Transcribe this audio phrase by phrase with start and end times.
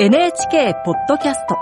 [0.00, 1.54] NHK ポッドキャスト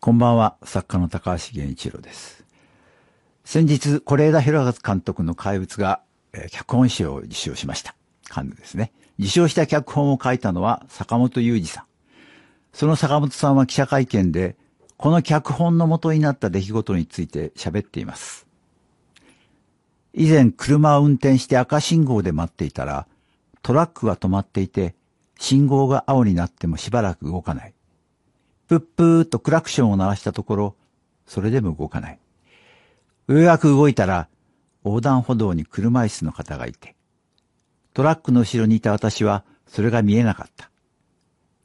[0.00, 2.44] こんばんは、作家の高橋源一郎です。
[3.44, 6.02] 先日、是枝裕和監督の怪物が、
[6.34, 7.94] えー脚本賞を受賞しました。
[8.28, 8.92] カンヌですね。
[9.18, 11.84] 受賞した脚本を書いたのは坂本雄二さん。
[12.74, 14.56] その坂本さんは記者会見で、
[14.98, 18.51] この脚本の元になった出来事について喋っています。
[20.14, 23.06] 以前、車を運転して赤信号で待っていたら、
[23.62, 24.94] トラックが止まっていて、
[25.38, 27.74] 信号が青になってもしばらく動かない。
[28.68, 30.76] プップーとクラクションを鳴らしたところ、
[31.26, 32.18] それでも動かない。
[33.28, 34.28] ようやく動いたら、
[34.84, 36.94] 横断歩道に車椅子の方がいて、
[37.94, 40.70] トラックの後ろにいた私は、それが見えなかった。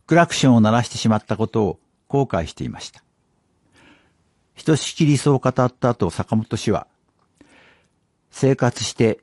[0.05, 3.03] クラクションを鳴らしてしまったことを後悔していました。
[4.55, 6.87] ひとしきりそう語った後、坂本氏は、
[8.31, 9.19] 生活して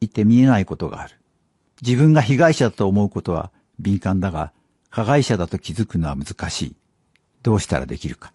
[0.00, 1.16] いて見えないことがある。
[1.82, 4.52] 自分が被害者だと思うことは敏感だが、
[4.90, 6.76] 加害者だと気づくのは難しい。
[7.42, 8.32] どうしたらできるか。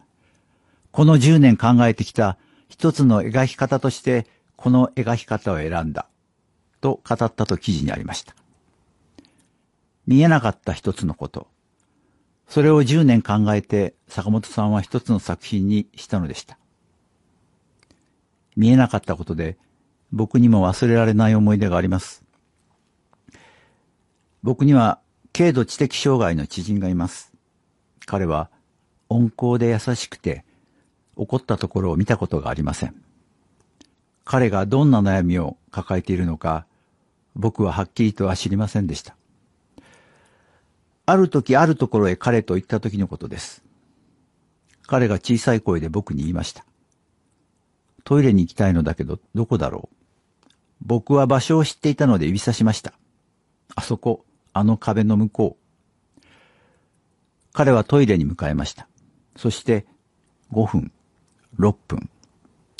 [0.91, 2.38] この10年考えてきた
[2.69, 6.07] 一つの描き方として、この描き方を選んだ。
[6.81, 8.35] と語ったと記事にありました。
[10.05, 11.47] 見えなかった一つのこと。
[12.47, 16.57] それを10年考えて坂本さんは一つの作品にしたのでした。
[18.55, 19.57] 見えなかったことで
[20.16, 22.23] 僕にも忘れられない思い出があります。
[24.44, 25.00] 僕には
[25.36, 27.33] 軽度知的障害の知人がいます。
[28.06, 28.52] 彼は
[29.09, 30.45] 温厚で優しくて
[31.16, 32.95] 怒ったところを見たことがありません。
[34.23, 36.67] 彼がどんな悩みを抱えているのか
[37.36, 39.16] 僕ははっきりとは知りませんでした。
[41.08, 43.64] ある時あるところへ彼と行った時のことです。
[44.86, 46.64] 彼が小さい声で僕に言いました。
[48.03, 50.02] トイレに行きたいのだけどどこだろう？
[50.85, 52.93] 僕は場所を知っていたので指さしました。
[53.75, 56.21] あそこ、あの壁の向こう。
[57.53, 58.88] 彼はトイレに向かいました。
[59.38, 59.85] そして、
[60.51, 60.91] 5分、
[61.57, 62.09] 6分、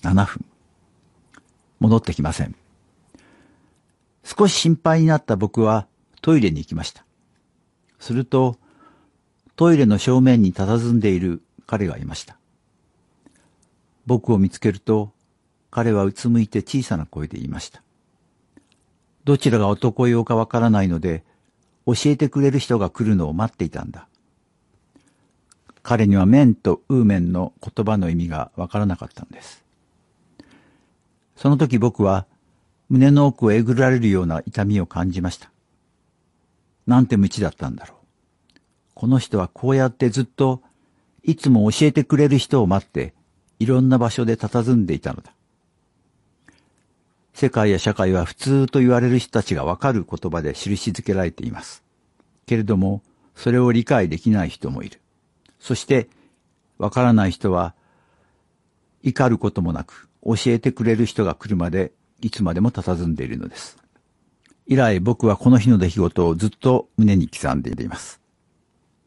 [0.02, 0.46] 7分。
[1.80, 2.56] 戻ってきません。
[4.24, 5.88] 少し心配になった僕は
[6.22, 7.06] トイレに行きました。
[8.00, 8.58] すると、
[9.56, 12.38] トイレの正面に佇んでいる彼がいました。
[14.06, 15.14] 僕を見つけると、
[15.72, 17.82] 彼はうつむいて小さな声で言いました。
[19.24, 21.24] どちらが男用かわからないので、
[21.86, 24.08] 教えてくれる人が来るのを待っていたんだ。
[25.82, 29.64] 彼にはメンとウーメンの言葉の意味がわからなかったのです。
[31.36, 32.26] その時僕は
[32.88, 35.52] 胸の奥をえぐられるような痛みを感じました。
[36.88, 37.98] なんて無知だったんだろう。
[38.94, 40.62] この人はこうやってずっと
[41.24, 43.14] いつも教えてくれる人を待って
[43.60, 45.33] いろんな場所で佇んでいたのだ。
[47.34, 51.84] 世界や社会は普通と言われる人たちがわかる言葉で印付けられています。
[52.46, 53.02] けれども、
[53.36, 55.02] それを理解できない人もいる。
[55.60, 56.08] そして、
[56.78, 57.74] わからない人は、
[59.02, 61.92] 怒ることもなく、教えてくれる人が来るまで、
[62.22, 63.78] いつまでも佇んでいるのです。
[64.66, 68.23] 以来僕はこの日の出来事をずっと胸に刻んでいます。